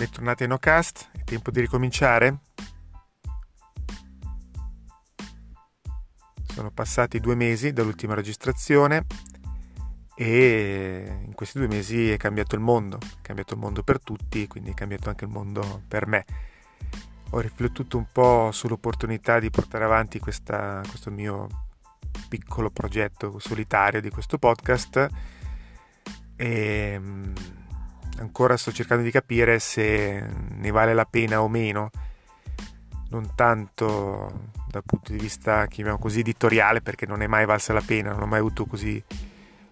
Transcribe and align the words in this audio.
Bentornati 0.00 0.44
a 0.44 0.46
NoCast, 0.46 1.10
è 1.12 1.24
tempo 1.24 1.50
di 1.50 1.60
ricominciare? 1.60 2.38
Sono 6.46 6.70
passati 6.70 7.20
due 7.20 7.34
mesi 7.34 7.74
dall'ultima 7.74 8.14
registrazione 8.14 9.04
e 10.14 11.20
in 11.22 11.34
questi 11.34 11.58
due 11.58 11.68
mesi 11.68 12.10
è 12.10 12.16
cambiato 12.16 12.54
il 12.54 12.62
mondo, 12.62 12.96
è 12.96 13.20
cambiato 13.20 13.52
il 13.52 13.60
mondo 13.60 13.82
per 13.82 14.02
tutti, 14.02 14.46
quindi 14.46 14.70
è 14.70 14.74
cambiato 14.74 15.10
anche 15.10 15.26
il 15.26 15.30
mondo 15.30 15.82
per 15.86 16.06
me. 16.06 16.24
Ho 17.32 17.40
riflettuto 17.40 17.98
un 17.98 18.06
po' 18.10 18.48
sull'opportunità 18.52 19.38
di 19.38 19.50
portare 19.50 19.84
avanti 19.84 20.18
questa, 20.18 20.80
questo 20.88 21.10
mio 21.10 21.46
piccolo 22.26 22.70
progetto 22.70 23.38
solitario 23.38 24.00
di 24.00 24.08
questo 24.08 24.38
podcast 24.38 25.08
e 26.36 27.00
ancora 28.20 28.56
sto 28.56 28.70
cercando 28.70 29.02
di 29.02 29.10
capire 29.10 29.58
se 29.58 30.24
ne 30.48 30.70
vale 30.70 30.94
la 30.94 31.04
pena 31.04 31.42
o 31.42 31.48
meno, 31.48 31.90
non 33.10 33.34
tanto 33.34 34.50
dal 34.68 34.84
punto 34.84 35.12
di 35.12 35.18
vista, 35.18 35.66
chiamiamo 35.66 35.98
così, 35.98 36.20
editoriale, 36.20 36.80
perché 36.80 37.06
non 37.06 37.22
è 37.22 37.26
mai 37.26 37.44
valsa 37.44 37.72
la 37.72 37.82
pena, 37.84 38.12
non 38.12 38.22
ho 38.22 38.26
mai 38.26 38.38
avuto 38.38 38.66
così 38.66 39.02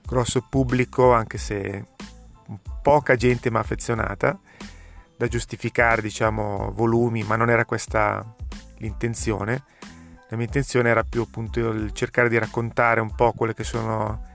grosso 0.04 0.44
pubblico, 0.48 1.12
anche 1.12 1.38
se 1.38 1.84
poca 2.82 3.14
gente 3.14 3.50
mi 3.50 3.58
ha 3.58 3.60
affezionata, 3.60 4.38
da 5.16 5.28
giustificare, 5.28 6.02
diciamo, 6.02 6.72
volumi, 6.72 7.22
ma 7.22 7.36
non 7.36 7.50
era 7.50 7.64
questa 7.64 8.24
l'intenzione. 8.78 9.62
La 10.30 10.36
mia 10.36 10.46
intenzione 10.46 10.88
era 10.88 11.04
più 11.04 11.22
appunto 11.22 11.70
il 11.70 11.92
cercare 11.92 12.28
di 12.28 12.38
raccontare 12.38 13.00
un 13.00 13.14
po' 13.14 13.32
quelle 13.32 13.54
che 13.54 13.64
sono 13.64 14.26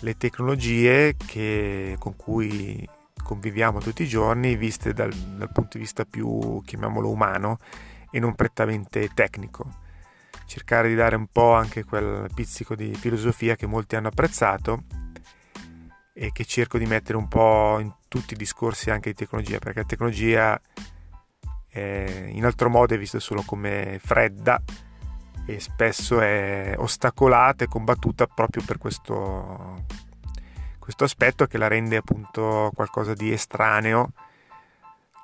le 0.00 0.16
tecnologie 0.16 1.14
che, 1.16 1.96
con 1.98 2.16
cui 2.16 2.86
conviviamo 3.24 3.80
tutti 3.80 4.04
i 4.04 4.06
giorni, 4.06 4.54
viste 4.54 4.92
dal, 4.92 5.10
dal 5.12 5.50
punto 5.50 5.70
di 5.72 5.80
vista 5.80 6.04
più, 6.04 6.60
chiamiamolo, 6.64 7.10
umano 7.10 7.58
e 8.10 8.20
non 8.20 8.36
prettamente 8.36 9.08
tecnico. 9.12 9.82
Cercare 10.46 10.88
di 10.88 10.94
dare 10.94 11.16
un 11.16 11.26
po' 11.26 11.54
anche 11.54 11.84
quel 11.84 12.28
pizzico 12.32 12.76
di 12.76 12.94
filosofia 12.94 13.56
che 13.56 13.66
molti 13.66 13.96
hanno 13.96 14.08
apprezzato 14.08 14.84
e 16.12 16.30
che 16.30 16.44
cerco 16.44 16.78
di 16.78 16.86
mettere 16.86 17.16
un 17.18 17.26
po' 17.26 17.78
in 17.80 17.92
tutti 18.06 18.34
i 18.34 18.36
discorsi 18.36 18.90
anche 18.90 19.10
di 19.10 19.16
tecnologia, 19.16 19.58
perché 19.58 19.80
la 19.80 19.86
tecnologia 19.86 20.60
è, 21.66 22.28
in 22.30 22.44
altro 22.44 22.68
modo 22.68 22.94
è 22.94 22.98
vista 22.98 23.18
solo 23.18 23.42
come 23.44 23.98
fredda 24.00 24.62
e 25.46 25.60
spesso 25.60 26.20
è 26.20 26.74
ostacolata 26.76 27.64
e 27.64 27.68
combattuta 27.68 28.26
proprio 28.26 28.62
per 28.64 28.78
questo 28.78 29.84
questo 30.84 31.04
aspetto 31.04 31.46
che 31.46 31.56
la 31.56 31.66
rende 31.66 31.96
appunto 31.96 32.70
qualcosa 32.74 33.14
di 33.14 33.32
estraneo 33.32 34.12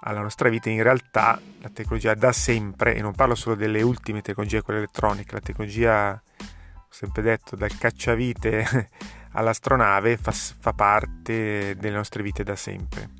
alla 0.00 0.22
nostra 0.22 0.48
vita. 0.48 0.70
In 0.70 0.83
realtà 0.83 1.39
la 1.61 1.69
tecnologia 1.69 2.14
da 2.14 2.33
sempre, 2.33 2.94
e 2.94 3.03
non 3.03 3.12
parlo 3.12 3.34
solo 3.34 3.56
delle 3.56 3.83
ultime 3.83 4.22
tecnologie, 4.22 4.62
quelle 4.62 4.78
elettroniche, 4.78 5.34
la 5.34 5.41
tecnologia, 5.41 6.12
ho 6.12 6.88
sempre 6.88 7.20
detto, 7.20 7.56
dal 7.56 7.77
cacciavite 7.77 8.88
all'astronave 9.36 10.16
fa, 10.16 10.33
fa 10.33 10.72
parte 10.72 11.77
delle 11.77 11.94
nostre 11.94 12.22
vite 12.22 12.42
da 12.42 12.56
sempre. 12.56 13.11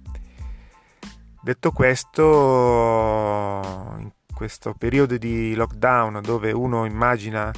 Detto 1.43 1.73
questo, 1.73 2.23
in 3.99 4.11
questo 4.35 4.73
periodo 4.73 5.19
di 5.19 5.55
lockdown 5.55 6.21
dove 6.23 6.53
uno 6.53 6.87
immagina 6.87 7.53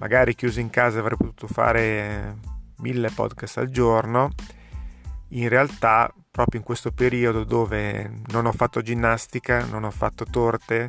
magari 0.00 0.34
chiuso 0.34 0.58
in 0.58 0.70
casa 0.70 0.98
avrebbe 0.98 1.26
potuto 1.26 1.46
fare 1.46 2.50
mille 2.82 3.10
podcast 3.10 3.58
al 3.58 3.70
giorno, 3.70 4.30
in 5.28 5.48
realtà 5.48 6.12
proprio 6.30 6.60
in 6.60 6.66
questo 6.66 6.92
periodo 6.92 7.44
dove 7.44 8.20
non 8.26 8.46
ho 8.46 8.52
fatto 8.52 8.82
ginnastica, 8.82 9.64
non 9.64 9.84
ho 9.84 9.90
fatto 9.90 10.24
torte, 10.24 10.88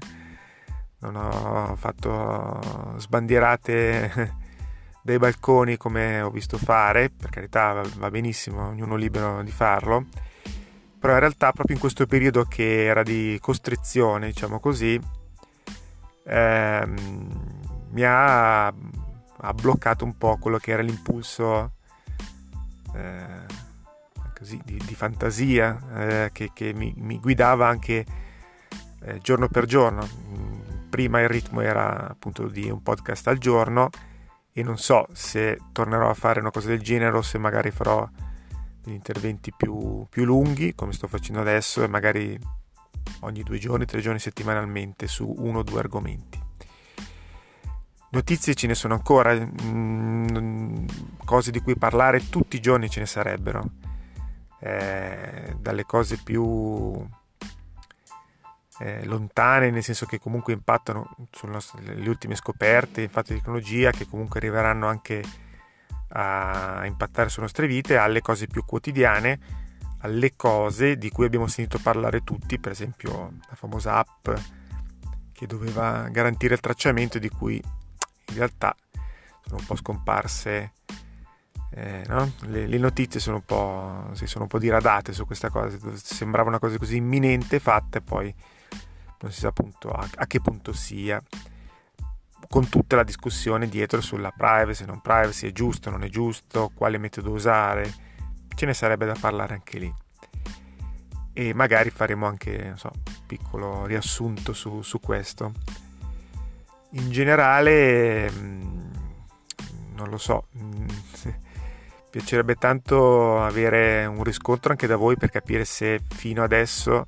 non 0.99 1.15
ho 1.15 1.75
fatto 1.75 2.95
sbandierate 2.97 4.41
dai 5.03 5.17
balconi 5.17 5.77
come 5.77 6.21
ho 6.21 6.29
visto 6.29 6.57
fare, 6.57 7.09
per 7.09 7.29
carità 7.29 7.83
va 7.97 8.09
benissimo, 8.09 8.67
ognuno 8.69 8.95
è 8.95 8.97
libero 8.97 9.43
di 9.43 9.51
farlo, 9.51 10.05
però 10.97 11.13
in 11.13 11.19
realtà 11.19 11.51
proprio 11.51 11.75
in 11.75 11.81
questo 11.81 12.05
periodo 12.05 12.45
che 12.45 12.85
era 12.85 13.03
di 13.03 13.37
costrizione, 13.41 14.27
diciamo 14.27 14.59
così, 14.59 14.99
ehm, 16.25 16.95
mi 17.89 18.03
ha, 18.03 18.67
ha 18.67 19.53
bloccato 19.53 20.05
un 20.05 20.17
po' 20.17 20.37
quello 20.37 20.57
che 20.57 20.71
era 20.71 20.81
l'impulso 20.81 21.73
eh, 22.93 23.45
così, 24.37 24.59
di, 24.63 24.81
di, 24.85 24.95
fantasia 24.95 25.79
eh, 25.95 26.29
che, 26.31 26.51
che 26.53 26.73
mi, 26.73 26.93
mi, 26.97 27.19
guidava 27.19 27.67
anche 27.67 28.05
eh, 29.01 29.19
giorno 29.19 29.47
per 29.47 29.65
giorno. 29.65 30.07
Mm, 30.29 30.89
prima 30.89 31.21
il 31.21 31.29
ritmo 31.29 31.61
era 31.61 32.09
appunto 32.09 32.47
di 32.47 32.69
un 32.69 32.83
podcast 32.83 33.27
al 33.27 33.37
giorno 33.37 33.89
e 34.51 34.61
non 34.61 34.77
so 34.77 35.07
se 35.11 35.59
tornerò 35.71 36.09
a 36.09 36.13
fare 36.13 36.39
una 36.39 36.51
cosa 36.51 36.67
del 36.67 36.81
genere 36.81 37.17
o 37.17 37.21
se 37.23 37.39
magari 37.39 37.71
farò 37.71 38.07
degli 38.83 38.93
interventi 38.93 39.51
più, 39.55 40.05
più 40.09 40.25
lunghi 40.25 40.75
come 40.75 40.93
sto 40.93 41.07
facendo 41.07 41.41
adesso 41.41 41.81
e 41.83 41.87
magari 41.87 42.37
ogni 43.21 43.43
due 43.43 43.57
giorni, 43.57 43.85
tre 43.85 44.01
giorni 44.01 44.19
settimanalmente 44.19 45.07
su 45.07 45.33
uno 45.37 45.59
o 45.59 45.63
due 45.63 45.79
argomenti. 45.79 46.41
Notizie 48.11 48.53
ce 48.53 48.67
ne 48.67 48.75
sono 48.75 48.93
ancora, 48.93 49.33
mm, 49.33 49.92
cose 51.33 51.49
di 51.49 51.61
cui 51.61 51.75
parlare 51.75 52.29
tutti 52.29 52.57
i 52.57 52.59
giorni 52.59 52.91
ce 52.91 52.99
ne 52.99 53.07
sarebbero, 53.07 53.65
eh, 54.59 55.55
dalle 55.57 55.83
cose 55.83 56.19
più 56.23 57.03
eh, 58.77 59.03
lontane, 59.05 59.71
nel 59.71 59.81
senso 59.81 60.05
che 60.05 60.19
comunque 60.19 60.53
impattano 60.53 61.15
sulle 61.31 62.07
ultime 62.07 62.35
scoperte, 62.35 63.01
infatti 63.01 63.33
di 63.33 63.39
tecnologia, 63.39 63.89
che 63.89 64.05
comunque 64.07 64.39
arriveranno 64.39 64.85
anche 64.85 65.23
a 66.09 66.85
impattare 66.85 67.29
sulle 67.29 67.45
nostre 67.45 67.65
vite, 67.65 67.97
alle 67.97 68.21
cose 68.21 68.45
più 68.45 68.63
quotidiane, 68.63 69.39
alle 70.01 70.35
cose 70.35 70.97
di 70.97 71.09
cui 71.09 71.25
abbiamo 71.25 71.47
sentito 71.47 71.79
parlare 71.81 72.23
tutti, 72.23 72.59
per 72.59 72.73
esempio 72.73 73.37
la 73.49 73.55
famosa 73.55 73.95
app 73.95 74.29
che 75.31 75.47
doveva 75.47 76.09
garantire 76.09 76.53
il 76.53 76.59
tracciamento 76.59 77.17
di 77.17 77.29
cui 77.29 77.55
in 77.55 78.35
realtà 78.35 78.75
sono 79.41 79.57
un 79.57 79.65
po' 79.65 79.75
scomparse 79.75 80.73
eh, 81.75 82.03
no? 82.07 82.33
le, 82.41 82.67
le, 82.67 82.77
notizie 82.77 83.19
sono 83.19 83.37
un, 83.37 83.45
po', 83.45 84.09
si 84.13 84.27
sono 84.27 84.43
un 84.43 84.49
po' 84.49 84.59
diradate 84.59 85.13
su 85.13 85.25
questa 85.25 85.49
cosa 85.49 85.75
sembrava 85.95 86.49
una 86.49 86.59
cosa 86.59 86.77
così 86.77 86.97
imminente 86.97 87.59
fatta 87.59 87.97
e 87.97 88.01
poi 88.01 88.33
non 89.21 89.31
si 89.31 89.39
sa 89.39 89.47
appunto 89.47 89.89
a, 89.89 90.07
a 90.15 90.27
che 90.27 90.39
punto 90.39 90.73
sia 90.73 91.21
con 92.49 92.69
tutta 92.69 92.95
la 92.95 93.03
discussione 93.03 93.67
dietro 93.67 94.01
sulla 94.01 94.31
privacy, 94.31 94.85
non 94.85 95.01
privacy, 95.01 95.47
è 95.47 95.51
giusto, 95.51 95.89
non 95.89 96.03
è 96.03 96.09
giusto, 96.09 96.71
quale 96.75 96.99
metodo 96.99 97.31
usare, 97.31 97.91
ce 98.53 98.65
ne 98.67 98.73
sarebbe 98.75 99.05
da 99.07 99.15
parlare 99.19 99.55
anche 99.55 99.79
lì. 99.79 99.93
E 101.33 101.53
magari 101.55 101.89
faremo 101.89 102.27
anche 102.27 102.73
so, 102.75 102.91
un 102.93 103.25
piccolo 103.25 103.85
riassunto 103.87 104.53
su, 104.53 104.83
su 104.83 104.99
questo 104.99 105.51
in 106.93 107.09
generale 107.09 108.29
mm, 108.31 108.91
non 109.95 110.09
lo 110.09 110.17
so 110.17 110.47
mm, 110.57 110.87
piacerebbe 112.13 112.53
tanto 112.53 113.41
avere 113.41 114.05
un 114.05 114.23
riscontro 114.23 114.69
anche 114.69 114.85
da 114.85 114.97
voi 114.97 115.17
per 115.17 115.31
capire 115.31 115.65
se 115.65 115.99
fino 116.09 116.43
adesso 116.43 117.07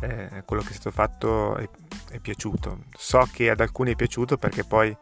eh, 0.00 0.42
quello 0.44 0.60
che 0.62 0.70
è 0.70 0.72
stato 0.72 0.90
fatto 0.90 1.54
è, 1.54 1.68
è, 2.10 2.18
piaciuto 2.18 2.86
so 2.96 3.28
che 3.30 3.48
ad 3.48 3.60
alcuni 3.60 3.92
è 3.92 3.94
piaciuto 3.94 4.38
perché 4.38 4.64
poi 4.64 4.92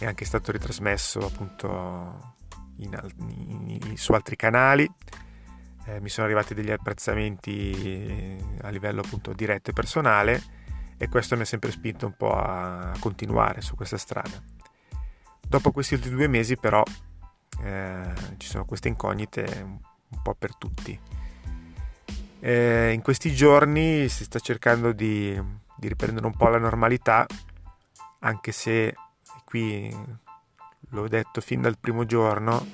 è 0.00 0.06
anche 0.06 0.24
stato 0.24 0.50
ritrasmesso 0.50 1.24
appunto 1.24 2.34
in, 2.78 3.78
in, 3.80 3.96
su 3.96 4.12
altri 4.12 4.34
canali 4.34 4.90
eh, 5.84 6.00
mi 6.00 6.08
sono 6.08 6.26
arrivati 6.26 6.52
degli 6.52 6.72
apprezzamenti 6.72 8.36
a 8.62 8.70
livello 8.70 9.02
appunto 9.02 9.32
diretto 9.34 9.70
e 9.70 9.72
personale 9.72 10.42
e 10.96 11.08
questo 11.08 11.36
mi 11.36 11.42
ha 11.42 11.46
sempre 11.46 11.70
spinto 11.70 12.06
un 12.06 12.16
po' 12.16 12.32
a 12.32 12.92
continuare 12.98 13.60
su 13.60 13.76
questa 13.76 13.96
strada. 13.96 14.42
Dopo 15.40 15.70
questi 15.70 15.94
ultimi 15.94 16.16
due 16.16 16.28
mesi 16.28 16.56
però 16.58 16.82
eh, 17.62 18.12
ci 18.38 18.48
sono 18.48 18.64
queste 18.64 18.88
incognite 18.88 19.44
un 19.62 20.22
po' 20.22 20.34
per 20.34 20.54
tutti. 20.56 20.98
Eh, 22.40 22.92
in 22.92 23.02
questi 23.02 23.34
giorni 23.34 24.08
si 24.08 24.24
sta 24.24 24.38
cercando 24.38 24.92
di, 24.92 25.40
di, 25.76 25.88
riprendere 25.88 26.26
un 26.26 26.34
po' 26.34 26.48
la 26.48 26.58
normalità, 26.58 27.26
anche 28.20 28.52
se 28.52 28.94
qui 29.44 29.94
l'ho 30.88 31.08
detto 31.08 31.40
fin 31.40 31.60
dal 31.60 31.78
primo 31.78 32.06
giorno, 32.06 32.66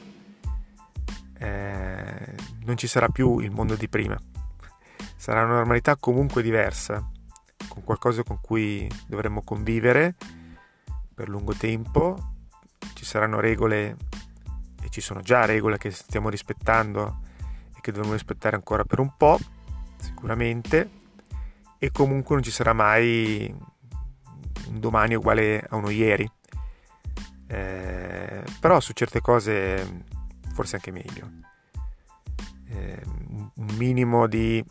eh, 1.39 2.35
non 2.65 2.77
ci 2.77 2.87
sarà 2.87 3.09
più 3.09 3.39
il 3.41 3.51
mondo 3.51 3.75
di 3.75 3.89
prima. 3.89 4.19
Sarà 5.17 5.43
una 5.43 5.55
normalità 5.55 5.97
comunque 5.97 6.43
diversa, 6.43 7.05
con 7.69 7.83
qualcosa 7.83 8.23
con 8.23 8.39
cui 8.41 8.89
dovremmo 9.07 9.43
convivere 9.43 10.15
per 11.13 11.29
lungo 11.29 11.55
tempo, 11.55 12.35
ci 12.95 13.05
saranno 13.05 13.41
regole 13.41 13.97
e 14.87 14.89
ci 14.89 15.01
sono 15.01 15.21
già 15.21 15.45
regole 15.45 15.79
che 15.79 15.91
stiamo 15.91 16.29
rispettando 16.29 17.23
e 17.77 17.81
che 17.81 17.91
dovremo 17.91 18.13
rispettare 18.13 18.55
ancora 18.55 18.85
per 18.85 19.01
un 19.01 19.17
po', 19.17 19.37
sicuramente, 20.01 20.91
e 21.79 21.91
comunque 21.91 22.37
non 22.37 22.45
ci 22.45 22.53
sarà 22.53 22.73
mai 22.73 23.53
un 24.69 24.79
domani 24.81 25.17
uguale 25.17 25.67
a 25.69 25.75
uno 25.75 25.91
ieri. 25.91 26.31
Eh, 27.49 28.45
però 28.61 28.79
su 28.79 28.93
certe 28.93 29.21
cose 29.21 30.05
forse 30.55 30.77
anche 30.77 30.93
meglio. 30.93 31.31
Eh, 32.69 33.03
un 33.05 33.75
minimo 33.77 34.29
di, 34.29 34.65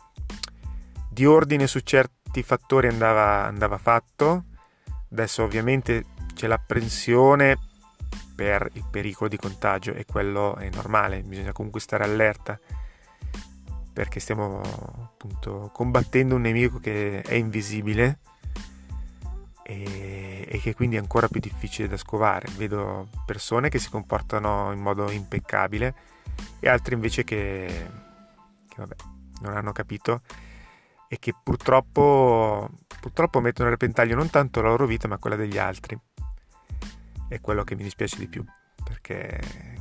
di, 1.10 1.26
ordine 1.26 1.66
su 1.66 1.80
certi 1.80 2.42
fattori 2.42 2.88
andava, 2.88 3.44
andava 3.44 3.76
fatto. 3.76 4.44
Adesso 5.10 5.42
ovviamente 5.42 6.04
c'è 6.32 6.46
l'apprensione 6.46 7.58
per 8.36 8.70
il 8.74 8.84
pericolo 8.88 9.28
di 9.28 9.36
contagio 9.36 9.94
e 9.94 10.04
quello 10.04 10.54
è 10.56 10.68
normale, 10.70 11.22
bisogna 11.22 11.52
comunque 11.52 11.80
stare 11.80 12.04
allerta 12.04 12.60
perché 13.92 14.20
stiamo 14.20 14.60
appunto 14.60 15.70
combattendo 15.72 16.34
un 16.34 16.42
nemico 16.42 16.78
che 16.78 17.22
è 17.22 17.32
invisibile 17.32 18.18
e, 19.62 20.46
e, 20.46 20.58
che 20.60 20.74
quindi 20.74 20.96
è 20.96 20.98
ancora 20.98 21.28
più 21.28 21.40
difficile 21.40 21.88
da 21.88 21.96
scovare. 21.96 22.46
Vedo 22.56 23.08
persone 23.24 23.70
che 23.70 23.78
si 23.78 23.88
comportano 23.88 24.70
in 24.70 24.80
modo 24.80 25.10
impeccabile 25.10 25.94
e 26.60 26.68
altri 26.68 26.92
invece 26.92 27.24
che, 27.24 27.88
che 28.68 28.76
vabbè, 28.76 28.94
non 29.40 29.56
hanno 29.56 29.72
capito 29.72 30.20
e 31.08 31.18
che 31.18 31.34
purtroppo, 31.42 32.68
purtroppo 33.00 33.40
mettono 33.40 33.68
a 33.68 33.72
repentaglio 33.72 34.14
non 34.14 34.28
tanto 34.28 34.60
la 34.60 34.68
loro 34.68 34.84
vita 34.84 35.08
ma 35.08 35.16
quella 35.16 35.36
degli 35.36 35.56
altri. 35.56 35.98
È 37.28 37.40
quello 37.40 37.64
che 37.64 37.74
mi 37.74 37.82
dispiace 37.82 38.18
di 38.18 38.28
più 38.28 38.44
perché 38.86 39.40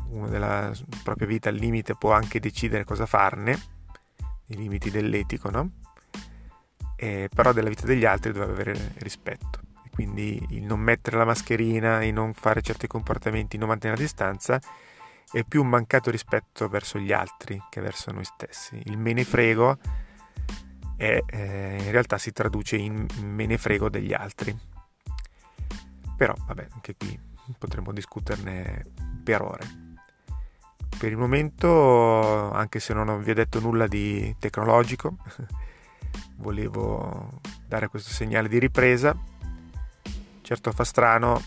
uno 0.10 0.28
della 0.28 0.72
propria 1.04 1.28
vita 1.28 1.50
al 1.50 1.56
limite 1.56 1.96
può 1.96 2.12
anche 2.12 2.40
decidere 2.40 2.84
cosa 2.84 3.06
farne 3.06 3.74
i 4.48 4.56
limiti 4.56 4.90
dell'etico, 4.90 5.50
no? 5.50 5.72
E, 6.96 7.30
però 7.34 7.52
della 7.52 7.70
vita 7.70 7.86
degli 7.86 8.06
altri 8.06 8.32
deve 8.32 8.52
avere 8.52 8.94
rispetto. 8.98 9.60
E 9.84 9.90
quindi 9.92 10.44
il 10.52 10.64
non 10.64 10.80
mettere 10.80 11.18
la 11.18 11.26
mascherina, 11.26 12.04
il 12.04 12.14
non 12.14 12.34
fare 12.34 12.62
certi 12.62 12.88
comportamenti, 12.88 13.56
il 13.56 13.62
non 13.62 13.70
mantenere 13.70 14.00
la 14.00 14.06
distanza 14.06 14.60
è 15.32 15.44
più 15.44 15.62
un 15.62 15.70
mancato 15.70 16.12
rispetto 16.12 16.70
verso 16.70 16.98
gli 17.00 17.12
altri 17.12 17.62
che 17.70 17.82
verso 17.82 18.12
noi 18.12 18.24
stessi. 18.24 18.82
Il 18.86 18.98
me 18.98 19.14
ne 19.14 19.24
frego 19.24 19.78
è, 20.96 21.22
eh, 21.26 21.78
in 21.80 21.92
realtà 21.92 22.18
si 22.18 22.32
traduce 22.32 22.78
in 22.78 23.06
me 23.22 23.46
ne 23.46 23.58
frego 23.58 23.90
degli 23.90 24.14
altri. 24.14 24.58
Però 26.16 26.34
vabbè, 26.46 26.68
anche 26.72 26.96
qui 26.96 27.34
potremmo 27.58 27.92
discuterne 27.92 28.84
per 29.24 29.42
ore. 29.42 29.84
Per 30.98 31.10
il 31.10 31.18
momento, 31.18 32.52
anche 32.52 32.80
se 32.80 32.94
non 32.94 33.22
vi 33.22 33.32
ho 33.32 33.34
detto 33.34 33.60
nulla 33.60 33.88
di 33.88 34.36
tecnologico, 34.40 35.18
volevo 36.38 37.42
dare 37.68 37.88
questo 37.90 38.12
segnale 38.12 38.48
di 38.48 38.60
ripresa. 38.60 39.16
Certo 40.42 40.72
fa 40.72 40.84
strano, 40.84 41.42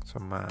insomma, 0.00 0.46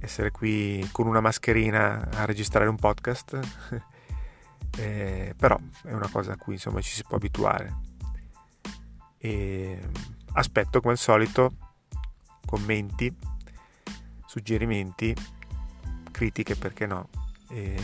essere 0.00 0.30
qui 0.30 0.86
con 0.90 1.06
una 1.06 1.20
mascherina 1.20 2.08
a 2.14 2.24
registrare 2.24 2.68
un 2.68 2.76
podcast, 2.76 3.38
eh, 4.78 5.34
però 5.36 5.58
è 5.84 5.92
una 5.92 6.08
cosa 6.10 6.32
a 6.32 6.36
cui 6.36 6.54
insomma 6.54 6.80
ci 6.80 6.92
si 6.92 7.04
può 7.06 7.16
abituare. 7.16 7.88
E 9.18 9.78
aspetto 10.32 10.80
come 10.80 10.92
al 10.92 10.98
solito 10.98 11.69
commenti, 12.50 13.16
suggerimenti 14.26 15.14
critiche, 16.10 16.56
perché 16.56 16.86
no, 16.86 17.08
e, 17.48 17.74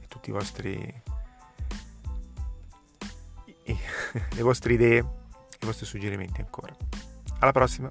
e 0.00 0.06
tutti 0.06 0.30
i 0.30 0.32
vostri 0.32 1.02
le 4.34 4.42
vostre 4.42 4.74
idee, 4.74 4.98
i 4.98 5.64
vostri 5.64 5.84
suggerimenti 5.84 6.40
ancora. 6.40 6.74
Alla 7.40 7.52
prossima! 7.52 7.90